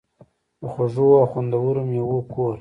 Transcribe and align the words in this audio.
د 0.59 0.61
خوږو 0.71 1.07
او 1.19 1.25
خوندورو 1.31 1.81
میوو 1.89 2.19
کور. 2.33 2.57